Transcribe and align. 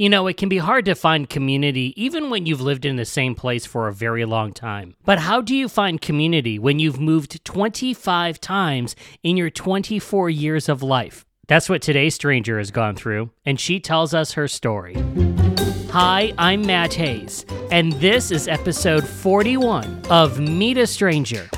You 0.00 0.08
know, 0.08 0.28
it 0.28 0.36
can 0.36 0.48
be 0.48 0.58
hard 0.58 0.84
to 0.84 0.94
find 0.94 1.28
community 1.28 1.92
even 2.00 2.30
when 2.30 2.46
you've 2.46 2.60
lived 2.60 2.84
in 2.84 2.94
the 2.94 3.04
same 3.04 3.34
place 3.34 3.66
for 3.66 3.88
a 3.88 3.92
very 3.92 4.24
long 4.24 4.52
time. 4.52 4.94
But 5.04 5.18
how 5.18 5.40
do 5.40 5.56
you 5.56 5.68
find 5.68 6.00
community 6.00 6.56
when 6.56 6.78
you've 6.78 7.00
moved 7.00 7.44
25 7.44 8.40
times 8.40 8.94
in 9.24 9.36
your 9.36 9.50
24 9.50 10.30
years 10.30 10.68
of 10.68 10.84
life? 10.84 11.24
That's 11.48 11.68
what 11.68 11.82
today's 11.82 12.14
stranger 12.14 12.58
has 12.58 12.70
gone 12.70 12.94
through, 12.94 13.30
and 13.44 13.58
she 13.58 13.80
tells 13.80 14.14
us 14.14 14.34
her 14.34 14.46
story. 14.46 14.94
Hi, 15.90 16.32
I'm 16.38 16.64
Matt 16.64 16.94
Haze, 16.94 17.44
and 17.72 17.92
this 17.94 18.30
is 18.30 18.46
episode 18.46 19.04
41 19.04 20.02
of 20.10 20.38
Meet 20.38 20.78
a 20.78 20.86
Stranger. 20.86 21.50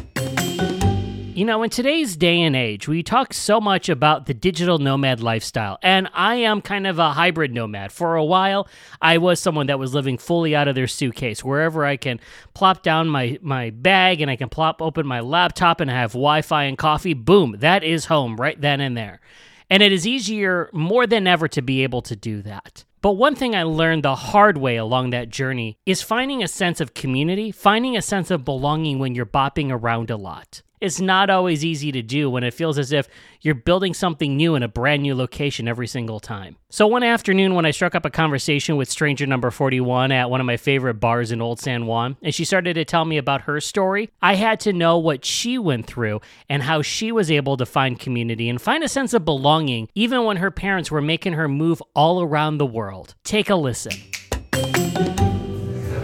You 1.41 1.47
know, 1.47 1.63
in 1.63 1.71
today's 1.71 2.19
day 2.19 2.43
and 2.43 2.55
age, 2.55 2.87
we 2.87 3.03
talk 3.03 3.33
so 3.33 3.63
much 3.63 3.89
about 3.89 4.27
the 4.27 4.35
digital 4.35 4.77
nomad 4.77 5.23
lifestyle, 5.23 5.79
and 5.81 6.07
I 6.13 6.35
am 6.35 6.61
kind 6.61 6.87
of 6.87 6.99
a 6.99 7.13
hybrid 7.13 7.55
nomad. 7.55 7.93
For 7.93 8.15
a 8.15 8.23
while, 8.23 8.69
I 9.01 9.17
was 9.17 9.41
someone 9.41 9.67
that 9.69 9.79
was 9.79 9.95
living 9.95 10.19
fully 10.19 10.55
out 10.55 10.69
of 10.69 10.75
their 10.75 10.87
suitcase, 10.87 11.43
wherever 11.43 11.87
I 11.87 11.97
can 11.97 12.21
plop 12.53 12.83
down 12.83 13.09
my, 13.09 13.39
my 13.41 13.71
bag 13.71 14.21
and 14.21 14.31
I 14.31 14.37
can 14.37 14.51
plop 14.51 14.83
open 14.83 15.07
my 15.07 15.21
laptop 15.21 15.81
and 15.81 15.91
I 15.91 15.95
have 15.95 16.13
Wi 16.13 16.43
Fi 16.43 16.65
and 16.65 16.77
coffee. 16.77 17.15
Boom, 17.15 17.57
that 17.61 17.83
is 17.83 18.05
home 18.05 18.37
right 18.37 18.61
then 18.61 18.83
and 18.83 18.95
there. 18.95 19.23
And 19.71 19.83
it 19.83 19.93
is 19.93 20.07
easier 20.07 20.69
more 20.75 21.07
than 21.07 21.27
ever 21.27 21.49
to 21.49 21.63
be 21.63 21.83
able 21.85 22.03
to 22.03 22.17
do 22.17 22.43
that. 22.43 22.85
But 23.01 23.13
one 23.13 23.35
thing 23.35 23.57
I 23.57 23.63
learned 23.63 24.03
the 24.03 24.15
hard 24.15 24.59
way 24.59 24.77
along 24.77 25.09
that 25.09 25.31
journey 25.31 25.79
is 25.87 26.03
finding 26.03 26.43
a 26.43 26.49
sense 26.49 26.83
of 26.83 26.93
community, 26.93 27.51
finding 27.51 27.97
a 27.97 28.03
sense 28.03 28.31
of 28.31 28.45
belonging 28.45 28.99
when 28.99 29.15
you're 29.15 29.25
bopping 29.25 29.71
around 29.73 30.11
a 30.11 30.19
lot 30.19 30.61
it's 30.81 31.01
not 31.01 31.31
always 31.31 31.65
easy 31.65 31.93
to 31.93 32.03
do 32.03 32.31
when 32.31 32.43
it 32.43 32.55
feels 32.55 32.79
as 32.79 32.93
if 32.93 33.09
you're 33.43 33.55
building 33.55 33.95
something 33.95 34.37
new 34.37 34.55
in 34.55 34.63
a 34.63 34.69
brand 34.69 35.03
new 35.03 35.15
location 35.15 35.69
every 35.69 35.87
single 35.87 36.21
time. 36.21 36.57
So, 36.71 36.87
one 36.87 37.03
afternoon, 37.03 37.55
when 37.55 37.67
I 37.67 37.71
struck 37.71 37.95
up 37.95 38.05
a 38.05 38.11
conversation 38.11 38.77
with 38.77 38.91
stranger 38.91 39.27
number 39.27 39.51
41 39.51 40.13
at 40.13 40.31
one 40.31 40.41
of 40.41 40.47
my 40.47 40.57
favorite 40.57 40.95
bars 40.95 41.33
in 41.33 41.41
Old 41.41 41.61
San 41.61 41.87
Juan, 41.87 42.17
and 42.23 42.35
she 42.35 42.45
started 42.45 42.75
to 42.75 42.85
tell 42.85 43.05
me 43.05 43.19
about 43.19 43.43
her 43.43 43.61
story, 43.61 44.11
I 44.23 44.35
had 44.35 44.61
to 44.61 44.73
know 44.73 44.99
what 44.99 45.25
she 45.25 45.59
went 45.59 45.87
through 45.87 46.21
and 46.49 46.63
how 46.63 46.83
she 46.83 47.13
was 47.13 47.31
able 47.31 47.57
to 47.57 47.67
find 47.67 47.99
community 47.99 48.49
and 48.49 48.61
find 48.61 48.83
a 48.85 48.89
sense 48.89 49.13
of 49.15 49.25
belonging 49.25 49.89
even 49.95 50.25
when 50.25 50.39
her 50.39 50.51
parents 50.51 50.91
were 50.91 51.03
making 51.03 51.35
her 51.35 51.49
move 51.49 51.83
all 51.95 52.23
around 52.23 52.59
the 52.59 52.67
world. 52.67 53.15
Take 53.25 53.51
a 53.51 53.57
listen. 53.57 53.93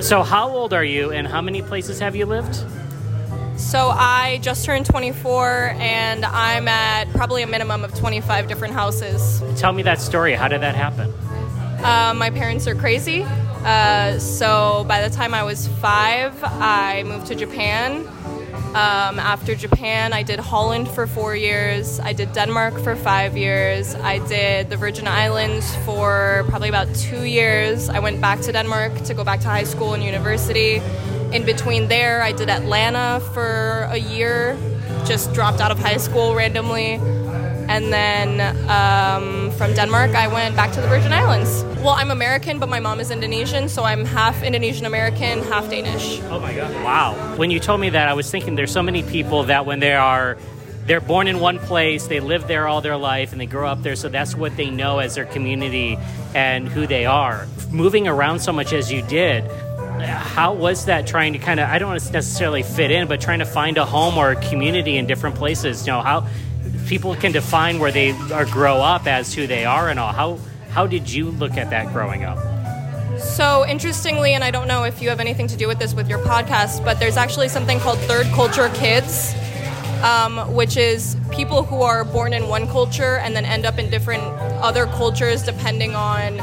So, 0.00 0.22
how 0.22 0.48
old 0.48 0.72
are 0.72 0.84
you 0.84 1.10
and 1.10 1.26
how 1.26 1.40
many 1.40 1.62
places 1.62 1.98
have 2.00 2.14
you 2.14 2.26
lived? 2.26 2.62
So 3.56 3.88
I 3.88 4.38
just 4.42 4.64
turned 4.66 4.84
24 4.86 5.74
and 5.78 6.24
I'm 6.26 6.68
at 6.68 7.08
probably 7.10 7.42
a 7.42 7.46
minimum 7.46 7.84
of 7.84 7.94
25 7.94 8.48
different 8.48 8.74
houses. 8.74 9.42
Tell 9.58 9.72
me 9.72 9.82
that 9.82 9.98
story. 9.98 10.34
How 10.34 10.46
did 10.46 10.60
that 10.60 10.74
happen? 10.74 11.10
Uh, 11.82 12.14
my 12.14 12.30
parents 12.30 12.66
are 12.66 12.74
crazy. 12.74 13.22
Uh, 13.22 14.18
so 14.18 14.84
by 14.86 15.06
the 15.08 15.14
time 15.14 15.32
I 15.32 15.42
was 15.42 15.68
five, 15.80 16.32
I 16.44 17.02
moved 17.04 17.26
to 17.28 17.34
Japan. 17.34 18.06
Um, 18.76 19.18
after 19.18 19.54
Japan, 19.54 20.12
I 20.12 20.22
did 20.22 20.38
Holland 20.38 20.88
for 20.88 21.06
four 21.06 21.34
years. 21.34 21.98
I 21.98 22.12
did 22.12 22.34
Denmark 22.34 22.78
for 22.80 22.94
five 22.94 23.36
years. 23.36 23.94
I 23.94 24.18
did 24.28 24.68
the 24.68 24.76
Virgin 24.76 25.08
Islands 25.08 25.74
for 25.86 26.44
probably 26.48 26.68
about 26.68 26.94
two 26.94 27.24
years. 27.24 27.88
I 27.88 28.00
went 28.00 28.20
back 28.20 28.40
to 28.42 28.52
Denmark 28.52 29.02
to 29.04 29.14
go 29.14 29.24
back 29.24 29.40
to 29.40 29.48
high 29.48 29.64
school 29.64 29.94
and 29.94 30.02
university 30.02 30.82
in 31.32 31.44
between 31.44 31.88
there, 31.88 32.22
I 32.22 32.32
did 32.32 32.48
Atlanta 32.48 33.20
for 33.32 33.88
a 33.90 33.98
year, 33.98 34.56
just 35.04 35.32
dropped 35.32 35.60
out 35.60 35.70
of 35.70 35.78
high 35.78 35.96
school 35.96 36.34
randomly. 36.34 37.00
And 37.68 37.92
then 37.92 38.40
um, 38.70 39.50
from 39.52 39.74
Denmark, 39.74 40.12
I 40.12 40.28
went 40.28 40.54
back 40.54 40.72
to 40.72 40.80
the 40.80 40.86
Virgin 40.86 41.12
Islands. 41.12 41.64
Well, 41.82 41.90
I'm 41.90 42.12
American, 42.12 42.60
but 42.60 42.68
my 42.68 42.78
mom 42.78 43.00
is 43.00 43.10
Indonesian, 43.10 43.68
so 43.68 43.82
I'm 43.82 44.04
half 44.04 44.42
Indonesian 44.42 44.86
American, 44.86 45.42
half 45.42 45.68
Danish. 45.68 46.20
Oh 46.30 46.38
my 46.38 46.54
God. 46.54 46.72
Wow. 46.84 47.34
When 47.36 47.50
you 47.50 47.58
told 47.58 47.80
me 47.80 47.90
that, 47.90 48.08
I 48.08 48.14
was 48.14 48.30
thinking 48.30 48.54
there's 48.54 48.70
so 48.70 48.82
many 48.82 49.02
people 49.02 49.44
that 49.44 49.66
when 49.66 49.80
they 49.80 49.94
are 49.94 50.38
they're 50.86 51.00
born 51.00 51.26
in 51.26 51.40
one 51.40 51.58
place, 51.58 52.06
they 52.06 52.20
live 52.20 52.46
there 52.46 52.68
all 52.68 52.80
their 52.80 52.96
life, 52.96 53.32
and 53.32 53.40
they 53.40 53.46
grow 53.46 53.68
up 53.68 53.82
there, 53.82 53.96
so 53.96 54.08
that's 54.08 54.36
what 54.36 54.56
they 54.56 54.70
know 54.70 55.00
as 55.00 55.16
their 55.16 55.24
community 55.24 55.98
and 56.32 56.68
who 56.68 56.86
they 56.86 57.06
are. 57.06 57.48
Moving 57.72 58.06
around 58.06 58.38
so 58.38 58.52
much 58.52 58.72
as 58.72 58.92
you 58.92 59.02
did, 59.02 59.44
how 60.00 60.52
was 60.54 60.86
that 60.86 61.06
trying 61.06 61.32
to 61.32 61.38
kind 61.38 61.60
of 61.60 61.68
i 61.68 61.78
don't 61.78 61.88
want 61.88 62.00
to 62.00 62.12
necessarily 62.12 62.62
fit 62.62 62.90
in 62.90 63.08
but 63.08 63.20
trying 63.20 63.38
to 63.38 63.46
find 63.46 63.78
a 63.78 63.84
home 63.84 64.18
or 64.18 64.32
a 64.32 64.48
community 64.48 64.96
in 64.96 65.06
different 65.06 65.36
places 65.36 65.86
you 65.86 65.92
know 65.92 66.02
how 66.02 66.26
people 66.86 67.16
can 67.16 67.32
define 67.32 67.78
where 67.78 67.90
they 67.90 68.12
are 68.32 68.44
grow 68.46 68.76
up 68.76 69.06
as 69.06 69.34
who 69.34 69.46
they 69.46 69.64
are 69.64 69.88
and 69.88 69.98
all. 69.98 70.12
How 70.12 70.38
how 70.70 70.86
did 70.86 71.10
you 71.10 71.30
look 71.30 71.52
at 71.52 71.70
that 71.70 71.92
growing 71.92 72.24
up? 72.24 72.38
So 73.18 73.66
interestingly 73.66 74.34
and 74.34 74.44
i 74.44 74.50
don't 74.50 74.68
know 74.68 74.84
if 74.84 75.00
you 75.00 75.08
have 75.08 75.20
anything 75.20 75.46
to 75.48 75.56
do 75.56 75.66
with 75.66 75.78
this 75.78 75.94
with 75.94 76.08
your 76.08 76.18
podcast 76.18 76.84
but 76.84 76.98
there's 76.98 77.16
actually 77.16 77.48
something 77.48 77.80
called 77.80 77.98
third 78.00 78.26
culture 78.26 78.68
kids 78.74 79.34
um, 80.02 80.54
which 80.54 80.76
is 80.76 81.16
people 81.32 81.62
who 81.62 81.80
are 81.80 82.04
born 82.04 82.34
in 82.34 82.48
one 82.48 82.68
culture 82.68 83.16
and 83.16 83.34
then 83.34 83.46
end 83.46 83.64
up 83.64 83.78
in 83.78 83.88
different 83.88 84.22
other 84.62 84.84
cultures 84.86 85.42
depending 85.42 85.94
on 85.94 86.36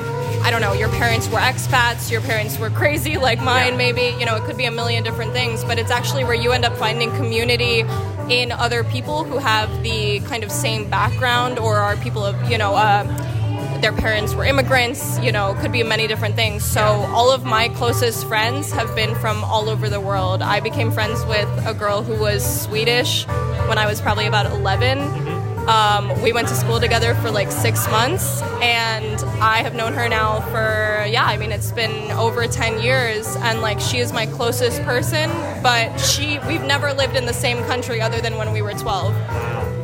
I 0.43 0.51
don't 0.51 0.59
know, 0.59 0.73
your 0.73 0.89
parents 0.89 1.29
were 1.29 1.39
expats, 1.39 2.11
your 2.11 2.19
parents 2.19 2.59
were 2.59 2.69
crazy 2.69 3.17
like 3.17 3.41
mine, 3.41 3.71
yeah. 3.71 3.77
maybe. 3.77 4.15
You 4.19 4.25
know, 4.25 4.35
it 4.35 4.43
could 4.43 4.57
be 4.57 4.65
a 4.65 4.71
million 4.71 5.01
different 5.01 5.31
things, 5.31 5.63
but 5.63 5.79
it's 5.79 5.89
actually 5.89 6.25
where 6.25 6.33
you 6.33 6.51
end 6.51 6.65
up 6.65 6.75
finding 6.75 7.11
community 7.11 7.85
in 8.29 8.51
other 8.51 8.83
people 8.83 9.23
who 9.23 9.37
have 9.37 9.69
the 9.83 10.19
kind 10.21 10.43
of 10.43 10.51
same 10.51 10.89
background 10.89 11.59
or 11.59 11.77
are 11.77 11.95
people 11.95 12.25
of, 12.25 12.51
you 12.51 12.57
know, 12.57 12.75
uh, 12.75 13.03
their 13.79 13.93
parents 13.93 14.33
were 14.33 14.43
immigrants, 14.43 15.17
you 15.19 15.31
know, 15.31 15.55
could 15.61 15.71
be 15.71 15.81
many 15.81 16.07
different 16.07 16.35
things. 16.35 16.63
So 16.63 16.81
all 16.81 17.31
of 17.31 17.45
my 17.45 17.69
closest 17.69 18.27
friends 18.27 18.71
have 18.71 18.93
been 18.95 19.15
from 19.15 19.43
all 19.45 19.69
over 19.69 19.89
the 19.89 20.01
world. 20.01 20.41
I 20.41 20.59
became 20.59 20.91
friends 20.91 21.23
with 21.25 21.47
a 21.65 21.73
girl 21.73 22.01
who 22.01 22.19
was 22.19 22.43
Swedish 22.63 23.25
when 23.67 23.77
I 23.77 23.85
was 23.85 24.01
probably 24.01 24.25
about 24.25 24.45
11 24.45 24.99
um, 25.67 26.21
we 26.21 26.33
went 26.33 26.47
to 26.49 26.55
school 26.55 26.79
together 26.79 27.15
for 27.15 27.31
like 27.31 27.51
six 27.51 27.87
months, 27.89 28.41
and 28.61 29.21
I 29.41 29.59
have 29.61 29.75
known 29.75 29.93
her 29.93 30.09
now 30.09 30.41
for, 30.51 31.05
yeah, 31.07 31.25
I 31.25 31.37
mean, 31.37 31.51
it's 31.51 31.71
been 31.71 32.11
over 32.11 32.47
10 32.47 32.81
years, 32.81 33.35
and 33.37 33.61
like 33.61 33.79
she 33.79 33.99
is 33.99 34.11
my 34.11 34.25
closest 34.25 34.81
person, 34.83 35.29
but 35.61 35.97
she, 35.97 36.39
we've 36.47 36.63
never 36.63 36.93
lived 36.93 37.15
in 37.15 37.25
the 37.25 37.33
same 37.33 37.63
country 37.65 38.01
other 38.01 38.19
than 38.19 38.37
when 38.37 38.51
we 38.51 38.61
were 38.61 38.73
12 38.73 39.13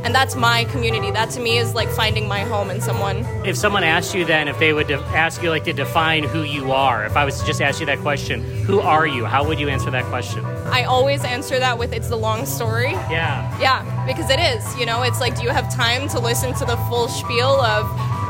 and 0.04 0.14
that's 0.14 0.36
my 0.36 0.66
community. 0.66 1.12
That 1.12 1.30
to 1.32 1.40
me 1.40 1.58
is 1.58 1.76
like 1.76 1.90
finding 1.90 2.28
my 2.28 2.42
home 2.42 2.70
in 2.70 2.82
someone. 2.82 3.26
If 3.46 3.58
someone 3.58 3.84
asked 3.84 4.14
you 4.16 4.26
then 4.26 4.48
if 4.48 4.58
they 4.60 4.74
would 4.74 4.92
ask 4.92 5.44
you 5.44 5.50
like 5.50 5.64
to 5.66 5.74
define 5.74 6.24
who 6.24 6.44
you 6.44 6.72
are 6.72 7.06
if 7.06 7.16
i 7.18 7.26
was 7.26 7.40
to 7.40 7.46
just 7.46 7.62
ask 7.62 7.80
you 7.80 7.86
that 7.86 8.00
question 8.00 8.44
who 8.66 8.80
are 8.80 9.08
you? 9.08 9.26
How 9.26 9.44
would 9.48 9.60
you 9.60 9.70
answer 9.70 9.92
that 9.92 10.06
question? 10.06 10.46
I 10.46 10.84
always 10.84 11.24
answer 11.24 11.60
that 11.60 11.78
with 11.78 11.94
it's 11.94 12.10
the 12.10 12.18
long 12.18 12.46
story. 12.46 12.92
Yeah. 12.92 13.60
Yeah 13.60 14.06
because 14.06 14.30
it 14.30 14.40
is 14.40 14.78
you 14.78 14.86
know? 14.86 15.04
It's 15.04 15.20
like 15.20 15.36
do 15.36 15.44
you 15.44 15.50
have 15.50 15.74
time 15.74 16.08
to 16.10 16.20
listen 16.20 16.54
to 16.56 16.66
the 16.66 16.78
full 16.90 17.08
spiel 17.08 17.62
of 17.62 17.86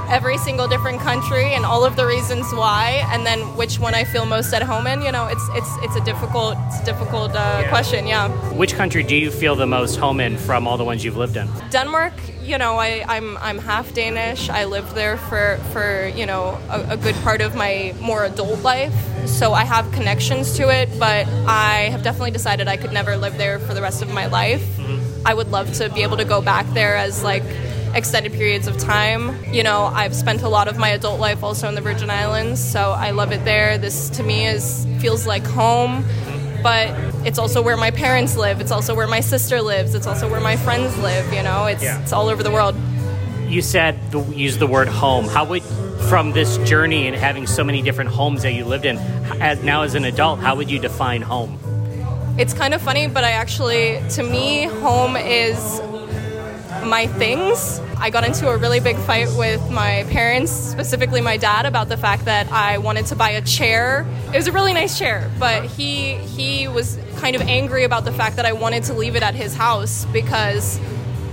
every 0.10 0.38
single 0.38 0.68
different 0.68 1.00
country 1.00 1.54
and 1.54 1.66
all 1.66 1.86
of 1.86 1.96
the 1.96 2.06
reasons 2.06 2.52
why, 2.54 3.06
and 3.12 3.26
then 3.26 3.40
which 3.56 3.80
one 3.80 3.94
I 3.94 4.04
feel 4.04 4.26
most 4.26 4.54
at 4.54 4.64
home 4.64 4.88
in. 4.88 5.02
You 5.02 5.12
know, 5.12 5.28
it's 5.28 5.48
it's 5.54 5.70
it's 5.84 5.96
a 5.96 6.04
difficult 6.04 6.58
it's 6.68 6.80
a 6.80 6.86
difficult 6.86 7.32
uh, 7.32 7.36
yeah. 7.62 7.70
question. 7.70 8.08
Yeah. 8.08 8.30
Which 8.54 8.76
country 8.76 9.04
do 9.04 9.16
you 9.16 9.32
feel 9.32 9.56
the 9.56 9.68
most 9.68 9.96
home 9.96 10.20
in 10.20 10.38
from 10.38 10.68
all 10.68 10.78
the 10.78 10.84
ones 10.84 11.04
you've 11.04 11.18
lived 11.18 11.38
in? 11.38 11.48
Denmark. 11.70 12.14
You 12.42 12.58
know, 12.58 12.78
I, 12.78 13.06
I'm 13.08 13.38
I'm 13.38 13.60
half 13.60 13.94
Danish. 13.94 14.50
I 14.50 14.66
lived 14.66 14.96
there 14.96 15.18
for 15.18 15.58
for 15.72 16.08
you 16.16 16.26
know 16.26 16.58
a, 16.70 16.94
a 16.94 16.98
good 16.98 17.16
part 17.24 17.42
of 17.42 17.56
my 17.56 17.94
more 18.00 18.26
adult 18.26 18.64
life, 18.64 18.96
so 19.28 19.54
I 19.54 19.64
have 19.66 19.92
connections 19.92 20.58
to 20.58 20.70
it. 20.70 20.90
But 20.98 21.28
I 21.46 21.90
have 21.92 22.02
definitely 22.02 22.32
decided 22.32 22.68
I 22.68 22.78
could 22.78 22.92
never 22.92 23.18
live 23.18 23.38
there 23.38 23.60
for 23.60 23.74
the 23.74 23.82
rest 23.82 24.02
of 24.02 24.12
my 24.12 24.26
life. 24.26 24.64
Mm-hmm. 24.78 25.28
I 25.28 25.34
would 25.34 25.52
love 25.52 25.74
to 25.74 25.90
be 25.90 26.02
able 26.02 26.18
to 26.18 26.26
go 26.26 26.42
back 26.42 26.66
there 26.74 26.96
as 26.96 27.24
like 27.24 27.44
extended 27.96 28.34
periods 28.34 28.68
of 28.68 28.78
time. 28.78 29.44
You 29.54 29.64
know, 29.64 29.86
I've 29.86 30.16
spent 30.16 30.42
a 30.42 30.50
lot 30.50 30.68
of 30.68 30.78
my 30.78 30.90
adult 30.90 31.20
life 31.20 31.44
also 31.44 31.68
in 31.68 31.76
the 31.76 31.82
Virgin 31.82 32.10
Islands, 32.10 32.64
so 32.64 32.92
I 32.92 33.12
love 33.12 33.32
it 33.32 33.44
there. 33.46 33.78
This 33.78 34.10
to 34.12 34.24
me 34.24 34.48
is 34.48 34.86
feels 35.00 35.26
like 35.26 35.46
home, 35.46 36.04
but 36.64 36.94
it's 37.26 37.40
also 37.40 37.62
where 37.62 37.78
my 37.78 37.92
parents 37.92 38.36
live. 38.36 38.62
It's 38.62 38.72
also 38.72 38.96
where 38.96 39.08
my 39.08 39.20
sister 39.22 39.62
lives. 39.62 39.96
It's 39.96 40.08
also 40.08 40.30
where 40.30 40.42
my 40.42 40.58
friends 40.58 40.98
live. 41.00 41.34
You 41.34 41.44
know, 41.44 41.66
it's 41.66 41.84
yeah. 41.84 42.02
it's 42.02 42.14
all 42.14 42.30
over 42.30 42.44
the 42.44 42.52
world. 42.52 42.76
You 43.48 43.62
said 43.62 44.12
the, 44.12 44.22
use 44.22 44.58
the 44.58 44.68
word 44.68 44.88
home. 44.88 45.26
How 45.26 45.46
would 45.46 45.64
from 46.10 46.32
this 46.32 46.58
journey 46.60 47.08
and 47.08 47.16
having 47.16 47.46
so 47.46 47.64
many 47.64 47.82
different 47.82 48.10
homes 48.10 48.42
that 48.44 48.54
you 48.54 48.66
lived 48.66 48.86
in, 48.86 48.98
as, 49.42 49.62
now 49.64 49.84
as 49.84 49.96
an 49.96 50.06
adult, 50.06 50.40
how 50.40 50.56
would 50.56 50.70
you 50.70 50.80
define 50.80 51.22
home? 51.22 51.60
It's 52.38 52.54
kind 52.54 52.74
of 52.74 52.82
funny, 52.82 53.08
but 53.08 53.24
I 53.24 53.32
actually, 53.32 54.02
to 54.12 54.24
me, 54.24 54.64
home 54.64 55.16
is 55.18 55.82
my 56.86 57.08
things. 57.08 57.80
I 57.98 58.10
got 58.10 58.24
into 58.24 58.48
a 58.50 58.58
really 58.58 58.80
big 58.80 58.96
fight 58.98 59.28
with 59.38 59.70
my 59.72 60.06
parents, 60.10 60.52
specifically 60.52 61.22
my 61.22 61.38
dad, 61.38 61.66
about 61.66 61.90
the 61.90 61.98
fact 61.98 62.26
that 62.26 62.52
I 62.52 62.78
wanted 62.78 63.06
to 63.08 63.16
buy 63.16 63.32
a 63.32 63.42
chair. 63.42 64.06
It 64.34 64.38
was 64.38 64.48
a 64.48 64.52
really 64.52 64.74
nice 64.74 64.98
chair, 64.98 65.30
but 65.40 65.66
he 65.66 66.16
he 66.16 66.68
was 66.68 66.98
kind 67.18 67.36
of 67.36 67.42
angry 67.42 67.84
about 67.84 68.06
the 68.06 68.12
fact 68.14 68.38
that 68.38 68.46
I 68.46 68.54
wanted 68.54 68.84
to 68.86 68.94
leave 68.94 69.16
it 69.16 69.24
at 69.24 69.36
his 69.36 69.54
house 69.56 70.06
because 70.14 70.80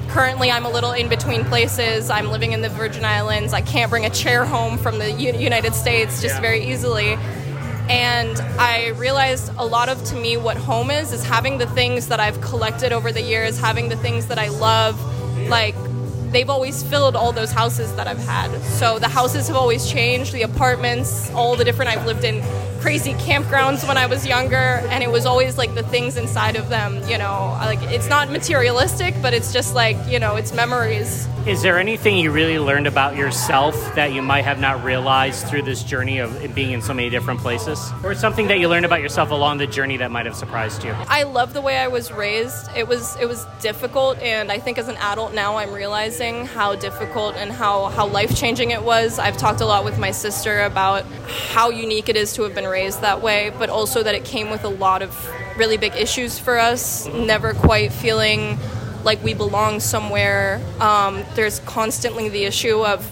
currently 0.09 0.51
I'm 0.51 0.65
a 0.65 0.71
little 0.71 0.93
in 0.93 1.09
between 1.09 1.45
places. 1.45 2.11
I'm 2.11 2.31
living 2.31 2.53
in 2.53 2.63
the 2.63 2.69
Virgin 2.69 3.05
Islands. 3.05 3.53
I 3.53 3.61
can't 3.61 3.91
bring 3.91 4.05
a 4.07 4.11
chair 4.11 4.45
home 4.45 4.79
from 4.79 4.99
the 4.99 5.11
U- 5.13 5.33
United 5.35 5.75
States 5.75 6.21
just 6.23 6.37
Yeah. 6.37 6.41
very 6.41 6.65
easily. 6.65 7.19
And 7.89 8.37
I 8.59 8.89
realized 8.97 9.53
a 9.59 9.65
lot 9.65 9.89
of 9.89 10.03
to 10.07 10.17
me 10.17 10.37
what 10.37 10.57
home 10.57 10.91
is 10.91 11.13
is 11.13 11.23
having 11.23 11.59
the 11.59 11.67
things 11.69 12.09
that 12.09 12.19
I've 12.19 12.41
collected 12.41 12.93
over 12.93 13.13
the 13.13 13.23
years, 13.23 13.61
having 13.61 13.89
the 13.89 13.97
things 13.97 14.27
that 14.27 14.39
I 14.41 14.49
love, 14.49 14.99
like 15.49 15.75
they've 16.33 16.51
always 16.51 16.83
filled 16.83 17.17
all 17.17 17.33
those 17.33 17.53
houses 17.53 17.95
that 17.97 18.07
I've 18.07 18.19
had. 18.19 18.51
So 18.63 18.99
the 18.99 19.09
houses 19.09 19.49
have 19.49 19.57
always 19.57 19.89
changed, 19.89 20.33
the 20.33 20.43
apartments, 20.43 21.31
all 21.31 21.57
the 21.57 21.65
different 21.65 21.91
I've 21.91 22.05
lived 22.07 22.25
in 22.25 22.43
crazy 22.77 23.15
campgrounds 23.15 23.87
when 23.87 23.97
I 23.97 24.07
was 24.07 24.27
younger 24.27 24.57
and 24.91 25.03
it 25.03 25.11
was 25.11 25.27
always 25.27 25.59
like 25.59 25.75
the 25.75 25.83
things 25.83 26.17
inside 26.17 26.57
of 26.57 26.69
them, 26.69 26.97
you 27.09 27.19
know, 27.19 27.57
like 27.61 27.83
it's 27.83 28.09
not 28.09 28.31
materialistic, 28.31 29.15
but 29.21 29.35
it's 29.35 29.53
just 29.53 29.75
like, 29.75 29.97
you 30.09 30.19
know, 30.19 30.37
it's 30.37 30.53
memories. 30.53 31.27
Is 31.47 31.63
there 31.63 31.79
anything 31.79 32.19
you 32.19 32.33
really 32.33 32.59
learned 32.59 32.89
about 32.89 33.15
yourself 33.15 33.95
that 33.95 34.13
you 34.13 34.21
might 34.21 34.43
have 34.43 34.59
not 34.59 34.83
realized 34.83 35.47
through 35.47 35.63
this 35.63 35.85
journey 35.85 36.19
of 36.19 36.55
being 36.57 36.73
in 36.73 36.83
so 36.83 36.93
many 36.93 37.09
different 37.09 37.39
places? 37.39 37.93
Or 38.03 38.17
something 38.17 38.49
that 38.49 38.59
you 38.59 38.69
learned 38.69 38.85
about 38.85 39.01
yourself 39.01 39.31
along 39.31 39.59
the 39.59 39.67
journey 39.69 39.97
that 39.99 40.11
might 40.11 40.27
have 40.27 40.35
surprised 40.35 40.83
you? 40.83 40.93
I 41.09 41.23
love 41.23 41.55
the 41.55 41.61
way 41.61 41.79
I 41.79 41.87
was 41.87 42.11
raised. 42.11 42.69
It 42.77 42.89
was 42.89 43.17
it 43.21 43.27
was 43.27 43.47
difficult 43.61 44.19
and 44.19 44.51
I 44.51 44.59
think 44.59 44.77
as 44.77 44.89
an 44.89 44.97
adult 44.97 45.35
now 45.35 45.57
I'm 45.57 45.73
realizing 45.73 46.47
how 46.47 46.75
difficult 46.75 47.37
and 47.37 47.53
how 47.53 47.87
how 47.87 48.07
life-changing 48.09 48.73
it 48.73 48.83
was. 48.83 49.21
I've 49.21 49.37
talked 49.37 49.61
a 49.61 49.67
lot 49.67 49.85
with 49.85 49.99
my 50.01 50.11
sister 50.11 50.63
about 50.63 51.05
how 51.55 51.71
unique 51.71 52.09
it 52.09 52.17
is 52.17 52.33
to 52.35 52.43
have 52.43 52.57
been 52.57 52.65
raised 52.65 52.76
that 52.77 53.23
way, 53.23 53.53
but 53.59 53.71
also 53.71 54.03
that 54.03 54.15
it 54.15 54.25
came 54.25 54.51
with 54.51 54.65
a 54.65 54.69
lot 54.69 55.03
of 55.03 55.31
really 55.57 55.77
big 55.77 55.95
issues 55.97 56.39
for 56.39 56.59
us, 56.59 57.07
never 57.09 57.55
quite 57.55 57.93
feeling 57.93 58.59
like 59.05 59.23
we 59.23 59.35
belong 59.35 59.81
somewhere. 59.81 60.61
Um, 60.81 61.25
there's 61.35 61.61
constantly 61.61 62.29
the 62.29 62.45
issue 62.45 62.85
of 62.85 63.11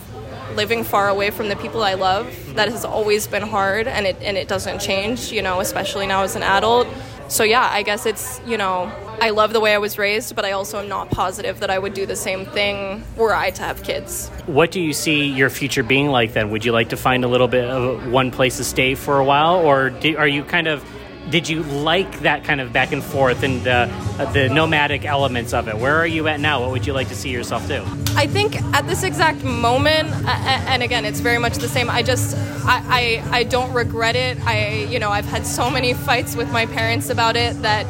living 0.55 0.85
far 0.85 1.09
away 1.09 1.31
from 1.31 1.49
the 1.49 1.57
people 1.57 1.83
I 1.83 1.95
love. 1.95 2.55
That 2.55 2.69
has 2.69 2.85
always 2.85 3.27
been 3.27 3.43
hard, 3.43 3.89
and 3.89 4.07
it 4.07 4.17
and 4.21 4.37
it 4.37 4.47
doesn't 4.49 4.81
change. 4.81 5.33
You 5.33 5.43
know, 5.43 5.61
especially 5.61 6.07
now 6.07 6.23
as 6.23 6.37
an 6.37 6.43
adult. 6.43 6.87
So 7.29 7.43
yeah, 7.45 7.69
I 7.71 7.83
guess 7.83 8.07
it's 8.07 8.41
you 8.47 8.57
know 8.57 8.93
I 9.21 9.31
love 9.31 9.53
the 9.53 9.61
way 9.61 9.75
I 9.75 9.79
was 9.79 9.99
raised, 9.99 10.37
but 10.37 10.45
I 10.45 10.53
also 10.53 10.79
am 10.79 10.89
not 10.89 11.11
positive 11.11 11.61
that 11.61 11.71
I 11.71 11.79
would 11.79 11.95
do 11.95 12.07
the 12.07 12.17
same 12.17 12.47
thing 12.47 13.03
were 13.17 13.35
I 13.35 13.51
to 13.51 13.63
have 13.63 13.83
kids. 13.83 14.29
What 14.47 14.71
do 14.71 14.81
you 14.81 14.93
see 14.93 15.27
your 15.27 15.51
future 15.51 15.83
being 15.83 16.09
like 16.09 16.33
then? 16.33 16.51
Would 16.51 16.65
you 16.65 16.73
like 16.73 16.91
to 16.91 16.97
find 16.97 17.25
a 17.25 17.29
little 17.29 17.49
bit 17.49 17.65
of 17.65 18.11
one 18.11 18.31
place 18.31 18.59
to 18.59 18.65
stay 18.65 18.95
for 18.95 19.19
a 19.19 19.25
while, 19.25 19.57
or 19.57 19.91
do, 19.91 20.17
are 20.17 20.29
you 20.29 20.45
kind 20.45 20.67
of 20.67 20.85
did 21.31 21.49
you 21.49 21.63
like 21.63 22.21
that 22.21 22.45
kind 22.45 22.61
of 22.61 22.73
back 22.73 22.93
and 22.93 23.03
forth 23.03 23.43
and 23.43 23.63
the 23.65 24.49
nomadic 24.53 25.05
elements 25.05 25.53
of 25.55 25.69
it? 25.69 25.77
Where 25.79 25.97
are 25.97 26.07
you 26.07 26.29
at 26.29 26.41
now? 26.41 26.61
What 26.61 26.71
would 26.71 26.87
you 26.87 26.93
like 26.93 27.09
to 27.09 27.15
see 27.17 27.31
yourself 27.31 27.67
do? 27.67 27.83
I 28.15 28.27
think 28.27 28.61
at 28.75 28.87
this 28.87 29.03
exact 29.03 29.43
moment, 29.43 30.13
and 30.27 30.83
again, 30.83 31.05
it's 31.05 31.21
very 31.21 31.39
much 31.39 31.57
the 31.57 31.69
same. 31.69 31.89
I 31.89 32.03
just, 32.03 32.37
I, 32.67 33.23
I, 33.31 33.39
I 33.39 33.43
don't 33.45 33.73
regret 33.73 34.17
it. 34.17 34.39
I, 34.47 34.85
you 34.91 34.99
know, 34.99 35.11
I've 35.11 35.25
had 35.25 35.47
so 35.47 35.71
many 35.71 35.95
fights 35.95 36.37
with 36.37 36.51
my 36.53 36.67
parents 36.67 37.11
about 37.11 37.37
it 37.37 37.61
that, 37.63 37.87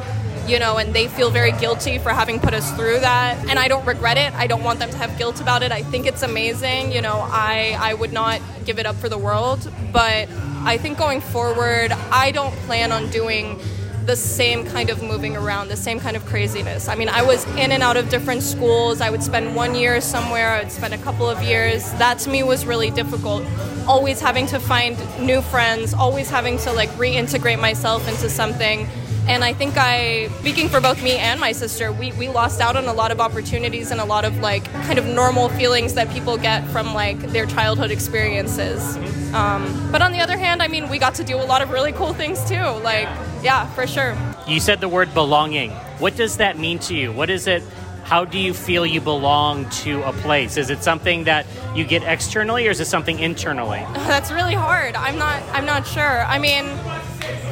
you 0.49 0.59
know, 0.59 0.77
and 0.77 0.95
they 0.95 1.09
feel 1.09 1.31
very 1.31 1.53
guilty 1.53 1.99
for 1.99 2.11
having 2.11 2.39
put 2.39 2.55
us 2.55 2.71
through 2.77 3.01
that. 3.01 3.49
And 3.49 3.59
I 3.59 3.67
don't 3.67 3.85
regret 3.87 4.19
it. 4.19 4.33
I 4.35 4.47
don't 4.47 4.63
want 4.63 4.79
them 4.79 4.91
to 4.91 4.97
have 4.99 5.17
guilt 5.19 5.41
about 5.41 5.63
it. 5.63 5.73
I 5.73 5.83
think 5.83 6.07
it's 6.07 6.23
amazing. 6.23 6.93
You 6.93 7.01
know, 7.01 7.27
I, 7.31 7.77
I 7.81 7.95
would 7.95 8.13
not 8.13 8.41
give 8.65 8.79
it 8.79 8.87
up 8.87 8.97
for 8.97 9.09
the 9.09 9.19
world. 9.19 9.71
But 9.93 10.29
I 10.67 10.79
think 10.79 10.97
going 10.97 11.21
forward, 11.21 11.93
I 12.11 12.31
don't 12.31 12.55
plan 12.67 12.91
on 12.91 13.11
doing 13.11 13.61
the 14.07 14.17
same 14.17 14.65
kind 14.65 14.89
of 14.89 15.03
moving 15.03 15.37
around, 15.37 15.69
the 15.69 15.77
same 15.77 16.01
kind 16.01 16.17
of 16.17 16.25
craziness. 16.25 16.89
I 16.89 16.95
mean, 16.95 17.11
I 17.11 17.23
was 17.23 17.45
in 17.57 17.71
and 17.71 17.83
out 17.83 17.99
of 17.99 18.09
different 18.09 18.43
schools. 18.43 19.03
I 19.03 19.11
would 19.11 19.23
spend 19.23 19.55
one 19.55 19.75
year 19.75 20.01
somewhere, 20.01 20.53
I 20.53 20.63
would 20.63 20.73
spend 20.73 20.95
a 20.95 20.99
couple 20.99 21.29
of 21.29 21.43
years. 21.43 21.93
That 21.95 22.19
to 22.21 22.31
me 22.31 22.43
was 22.43 22.65
really 22.65 22.91
difficult. 22.91 23.45
Always 23.87 24.21
having 24.21 24.47
to 24.49 24.59
find 24.59 24.97
new 25.21 25.43
friends, 25.43 25.93
always 25.93 26.31
having 26.31 26.57
to 26.59 26.73
like 26.73 26.89
reintegrate 26.93 27.61
myself 27.61 28.09
into 28.09 28.31
something. 28.31 28.89
And 29.27 29.43
I 29.43 29.55
think 29.55 29.75
I, 29.79 30.29
speaking 30.41 30.69
for 30.69 30.81
both 30.81 31.03
me 31.03 31.13
and 31.13 31.41
my 31.41 31.53
sister, 31.53 31.91
we, 31.93 32.13
we 32.13 32.29
lost 32.29 32.61
out 32.61 32.77
on 32.77 32.85
a 32.85 32.93
lot 32.93 33.11
of 33.11 33.21
opportunities 33.21 33.91
and 33.91 33.99
a 33.99 34.05
lot 34.05 34.27
of 34.27 34.39
like 34.41 34.65
kind 34.87 34.99
of 34.99 35.07
normal 35.07 35.49
feelings 35.49 35.95
that 35.95 36.11
people 36.11 36.37
get 36.37 36.63
from 36.69 36.93
like 36.93 37.19
their 37.33 37.47
childhood 37.47 37.91
experiences. 37.91 38.97
Um, 39.33 39.89
but 39.91 40.03
on 40.03 40.13
the 40.13 40.21
other 40.21 40.37
hand, 40.37 40.63
I 40.63 40.69
mean, 40.69 40.91
we 40.91 40.99
got 40.99 41.15
to 41.15 41.25
do 41.25 41.37
a 41.37 41.47
lot 41.47 41.63
of 41.63 41.71
really 41.71 41.93
cool 41.93 42.13
things 42.13 42.45
too. 42.45 42.55
Like, 42.57 43.09
yeah, 43.43 43.67
for 43.69 43.87
sure. 43.87 44.15
You 44.47 44.61
said 44.61 44.81
the 44.81 44.89
word 44.89 45.15
belonging. 45.15 45.71
What 45.99 46.17
does 46.17 46.37
that 46.37 46.59
mean 46.59 46.79
to 46.81 46.95
you? 46.95 47.11
What 47.11 47.31
is 47.31 47.47
it? 47.47 47.63
How 48.05 48.27
do 48.27 48.39
you 48.39 48.53
feel 48.53 48.85
you 48.85 49.01
belong 49.01 49.71
to 49.71 50.03
a 50.03 50.13
place? 50.13 50.59
Is 50.59 50.69
it 50.69 50.83
something 50.83 51.25
that 51.25 51.47
you 51.75 51.85
get 51.85 52.03
externally 52.03 52.69
or 52.69 52.71
is 52.71 52.81
it 52.81 52.85
something 52.85 53.19
internally? 53.19 53.79
That's 53.95 54.31
really 54.31 54.53
hard. 54.53 54.95
I'm 54.95 55.17
not 55.17 55.43
I'm 55.53 55.65
not 55.65 55.87
sure. 55.87 56.25
I 56.27 56.39
mean, 56.39 56.67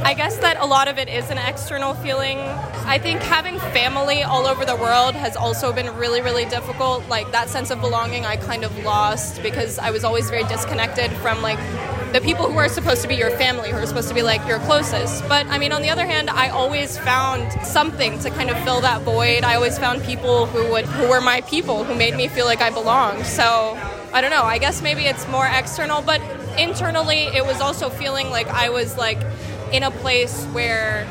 I 0.04 0.14
guess 0.14 0.37
that 0.38 0.56
a 0.58 0.66
lot 0.66 0.88
of 0.88 0.99
it 0.99 1.08
is 1.08 1.31
an 1.31 1.38
external 1.38 1.94
feeling. 1.94 2.38
I 2.38 2.99
think 2.99 3.22
having 3.22 3.58
family 3.58 4.25
all 4.25 4.46
over 4.46 4.64
the 4.64 4.75
world 4.75 5.14
has 5.14 5.37
also 5.37 5.72
been 5.72 5.94
really, 5.96 6.20
really 6.20 6.44
difficult. 6.44 7.08
Like 7.08 7.31
that 7.31 7.49
sense 7.49 7.70
of 7.70 7.81
belonging, 7.81 8.26
I 8.26 8.37
kind 8.37 8.64
of 8.64 8.76
lost 8.84 9.43
because 9.43 9.78
I 9.78 9.93
was 9.93 10.02
always 10.02 10.28
very 10.28 10.43
disconnected 10.44 11.12
from 11.19 11.40
like 11.40 11.58
the 12.12 12.20
people 12.20 12.50
who 12.50 12.58
are 12.58 12.69
supposed 12.69 13.00
to 13.02 13.08
be 13.08 13.14
your 13.14 13.31
family, 13.31 13.70
who 13.70 13.76
are 13.76 13.87
supposed 13.87 14.08
to 14.08 14.14
be 14.14 14.22
like 14.22 14.46
your 14.46 14.58
closest. 14.60 15.26
But 15.28 15.46
I 15.46 15.58
mean, 15.58 15.72
on 15.72 15.82
the 15.82 15.90
other 15.90 16.05
hand, 16.05 16.28
I 16.31 16.48
always 16.48 16.98
found 16.98 17.50
something 17.64 18.19
to 18.19 18.31
kind 18.31 18.50
of 18.50 18.58
fill 18.64 18.81
that 18.81 19.02
void. 19.02 19.44
I 19.44 19.55
always 19.55 19.78
found 19.78 20.02
people 20.02 20.46
who 20.46 20.69
would 20.72 20.84
who 20.84 21.08
were 21.08 21.20
my 21.20 21.43
people, 21.43 21.84
who 21.84 21.94
made 21.94 22.16
me 22.16 22.26
feel 22.26 22.44
like 22.44 22.60
I 22.60 22.70
belonged. 22.70 23.25
So 23.25 23.78
I 24.12 24.20
don't 24.20 24.31
know. 24.31 24.43
I 24.43 24.58
guess 24.58 24.82
maybe 24.82 25.06
it's 25.06 25.26
more 25.28 25.46
external, 25.46 26.02
but 26.02 26.20
internally, 26.58 27.28
it 27.28 27.46
was 27.46 27.60
also 27.60 27.88
feeling 27.88 28.31
like 28.31 28.48
I 28.48 28.69
was 28.69 28.98
like 28.98 29.19
in 29.72 29.82
a 29.82 29.90
place 29.90 30.44
where 30.46 31.06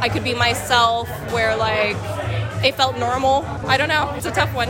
I 0.00 0.08
could 0.08 0.24
be 0.24 0.34
myself, 0.34 1.08
where 1.32 1.56
like 1.56 1.96
it 2.64 2.74
felt 2.74 2.98
normal. 2.98 3.44
I 3.66 3.76
don't 3.76 3.88
know. 3.88 4.12
It's 4.16 4.26
a 4.26 4.30
tough 4.30 4.54
one. 4.54 4.68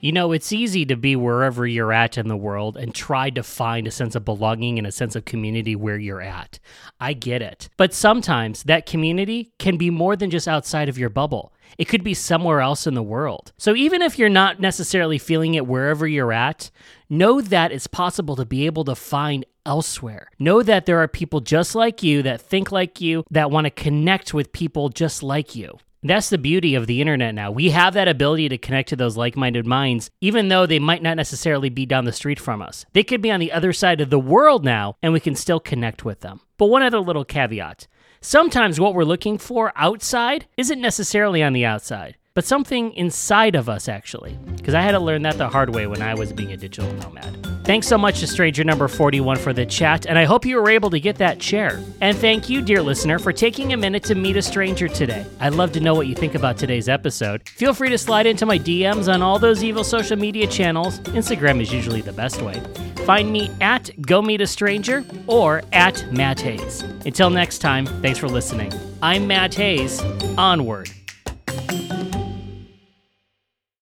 You 0.00 0.12
know, 0.12 0.30
it's 0.30 0.52
easy 0.52 0.86
to 0.86 0.96
be 0.96 1.16
wherever 1.16 1.66
you're 1.66 1.92
at 1.92 2.16
in 2.16 2.28
the 2.28 2.36
world 2.36 2.76
and 2.76 2.94
try 2.94 3.28
to 3.30 3.42
find 3.42 3.88
a 3.88 3.90
sense 3.90 4.14
of 4.14 4.24
belonging 4.24 4.78
and 4.78 4.86
a 4.86 4.92
sense 4.92 5.16
of 5.16 5.24
community 5.24 5.74
where 5.74 5.98
you're 5.98 6.20
at. 6.20 6.60
I 7.00 7.12
get 7.12 7.42
it. 7.42 7.68
But 7.76 7.92
sometimes 7.92 8.62
that 8.64 8.86
community 8.86 9.50
can 9.58 9.76
be 9.76 9.90
more 9.90 10.14
than 10.14 10.30
just 10.30 10.46
outside 10.46 10.88
of 10.88 10.96
your 10.96 11.08
bubble. 11.08 11.52
It 11.76 11.88
could 11.88 12.04
be 12.04 12.14
somewhere 12.14 12.60
else 12.60 12.86
in 12.86 12.94
the 12.94 13.02
world. 13.02 13.52
So 13.58 13.74
even 13.74 14.00
if 14.00 14.16
you're 14.16 14.28
not 14.28 14.60
necessarily 14.60 15.18
feeling 15.18 15.54
it 15.54 15.66
wherever 15.66 16.06
you're 16.06 16.32
at, 16.32 16.70
know 17.10 17.40
that 17.40 17.72
it's 17.72 17.88
possible 17.88 18.36
to 18.36 18.44
be 18.44 18.64
able 18.66 18.84
to 18.84 18.94
find 18.94 19.44
elsewhere. 19.66 20.30
Know 20.38 20.62
that 20.62 20.86
there 20.86 21.02
are 21.02 21.08
people 21.08 21.40
just 21.40 21.74
like 21.74 22.02
you 22.02 22.22
that 22.22 22.40
think 22.40 22.72
like 22.72 23.00
you, 23.00 23.24
that 23.30 23.50
want 23.50 23.66
to 23.66 23.70
connect 23.70 24.32
with 24.32 24.52
people 24.52 24.88
just 24.88 25.22
like 25.22 25.54
you. 25.54 25.78
That's 26.02 26.30
the 26.30 26.38
beauty 26.38 26.76
of 26.76 26.86
the 26.86 27.00
internet 27.00 27.34
now. 27.34 27.50
We 27.50 27.70
have 27.70 27.94
that 27.94 28.06
ability 28.06 28.48
to 28.50 28.58
connect 28.58 28.90
to 28.90 28.96
those 28.96 29.16
like 29.16 29.36
minded 29.36 29.66
minds, 29.66 30.10
even 30.20 30.48
though 30.48 30.64
they 30.64 30.78
might 30.78 31.02
not 31.02 31.16
necessarily 31.16 31.68
be 31.68 31.84
down 31.84 32.04
the 32.04 32.12
street 32.12 32.38
from 32.38 32.62
us. 32.62 32.86
They 32.92 33.02
could 33.02 33.20
be 33.20 33.30
on 33.30 33.40
the 33.40 33.50
other 33.50 33.72
side 33.72 34.00
of 34.00 34.10
the 34.10 34.18
world 34.18 34.64
now, 34.64 34.96
and 35.02 35.12
we 35.12 35.20
can 35.20 35.34
still 35.34 35.58
connect 35.58 36.04
with 36.04 36.20
them. 36.20 36.40
But 36.58 36.66
one 36.66 36.82
other 36.82 37.00
little 37.00 37.24
caveat 37.24 37.88
sometimes 38.20 38.80
what 38.80 38.94
we're 38.94 39.04
looking 39.04 39.38
for 39.38 39.72
outside 39.76 40.46
isn't 40.56 40.80
necessarily 40.80 41.42
on 41.42 41.52
the 41.52 41.64
outside, 41.64 42.16
but 42.36 42.44
something 42.44 42.92
inside 42.92 43.54
of 43.54 43.66
us, 43.66 43.88
actually. 43.88 44.38
Because 44.56 44.74
I 44.74 44.82
had 44.82 44.92
to 44.92 45.00
learn 45.00 45.22
that 45.22 45.38
the 45.38 45.48
hard 45.48 45.74
way 45.74 45.86
when 45.86 46.02
I 46.02 46.12
was 46.12 46.34
being 46.34 46.52
a 46.52 46.56
digital 46.58 46.92
nomad. 46.92 47.34
Thanks 47.64 47.88
so 47.88 47.96
much 47.96 48.20
to 48.20 48.26
Stranger 48.26 48.62
Number 48.62 48.88
41 48.88 49.38
for 49.38 49.54
the 49.54 49.64
chat, 49.64 50.04
and 50.04 50.18
I 50.18 50.24
hope 50.24 50.44
you 50.44 50.60
were 50.60 50.68
able 50.68 50.90
to 50.90 51.00
get 51.00 51.16
that 51.16 51.40
chair. 51.40 51.82
And 52.02 52.16
thank 52.16 52.50
you, 52.50 52.60
dear 52.60 52.82
listener, 52.82 53.18
for 53.18 53.32
taking 53.32 53.72
a 53.72 53.76
minute 53.78 54.04
to 54.04 54.14
meet 54.14 54.36
a 54.36 54.42
stranger 54.42 54.86
today. 54.86 55.24
I'd 55.40 55.54
love 55.54 55.72
to 55.72 55.80
know 55.80 55.94
what 55.94 56.08
you 56.08 56.14
think 56.14 56.34
about 56.34 56.58
today's 56.58 56.90
episode. 56.90 57.48
Feel 57.48 57.72
free 57.72 57.88
to 57.88 57.96
slide 57.96 58.26
into 58.26 58.44
my 58.44 58.58
DMs 58.58 59.12
on 59.12 59.22
all 59.22 59.38
those 59.38 59.64
evil 59.64 59.82
social 59.82 60.18
media 60.18 60.46
channels. 60.46 61.00
Instagram 61.00 61.62
is 61.62 61.72
usually 61.72 62.02
the 62.02 62.12
best 62.12 62.42
way. 62.42 62.62
Find 63.06 63.32
me 63.32 63.50
at 63.62 63.88
Go 64.02 64.20
Meet 64.20 64.42
a 64.42 64.46
Stranger 64.46 65.06
or 65.26 65.62
at 65.72 66.04
Matt 66.12 66.40
Haze. 66.40 66.82
Until 67.06 67.30
next 67.30 67.60
time, 67.60 67.86
thanks 68.02 68.18
for 68.18 68.28
listening. 68.28 68.70
I'm 69.00 69.26
Matt 69.26 69.54
Haze. 69.54 70.02
Onward 70.36 70.90